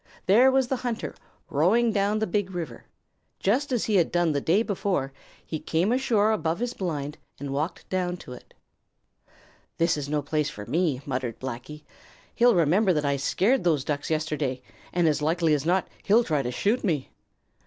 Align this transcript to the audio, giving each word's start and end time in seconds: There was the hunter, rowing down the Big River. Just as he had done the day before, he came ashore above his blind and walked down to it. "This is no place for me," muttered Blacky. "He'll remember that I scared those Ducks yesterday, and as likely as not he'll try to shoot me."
There 0.25 0.49
was 0.51 0.67
the 0.67 0.77
hunter, 0.77 1.13
rowing 1.47 1.91
down 1.91 2.17
the 2.17 2.25
Big 2.25 2.49
River. 2.49 2.85
Just 3.39 3.71
as 3.71 3.85
he 3.85 3.97
had 3.97 4.11
done 4.11 4.31
the 4.31 4.41
day 4.41 4.63
before, 4.63 5.13
he 5.45 5.59
came 5.59 5.91
ashore 5.91 6.31
above 6.31 6.57
his 6.57 6.73
blind 6.73 7.19
and 7.39 7.53
walked 7.53 7.87
down 7.87 8.17
to 8.25 8.33
it. 8.33 8.55
"This 9.77 9.97
is 9.97 10.09
no 10.09 10.23
place 10.23 10.49
for 10.49 10.65
me," 10.65 11.01
muttered 11.05 11.39
Blacky. 11.39 11.83
"He'll 12.33 12.55
remember 12.55 12.93
that 12.93 13.05
I 13.05 13.15
scared 13.17 13.63
those 13.63 13.83
Ducks 13.85 14.09
yesterday, 14.09 14.63
and 14.91 15.07
as 15.07 15.21
likely 15.21 15.53
as 15.53 15.67
not 15.67 15.87
he'll 16.01 16.23
try 16.23 16.41
to 16.41 16.49
shoot 16.51 16.83
me." 16.83 17.09